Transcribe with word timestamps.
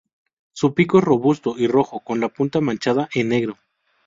Su 0.53 0.73
pico 0.73 0.97
es 0.97 1.03
robusto 1.03 1.53
y 1.59 1.67
rojo, 1.67 1.99
con 1.99 2.19
la 2.19 2.29
punta 2.29 2.59
manchada 2.59 3.07
en 3.13 3.29
negro. 3.29 3.59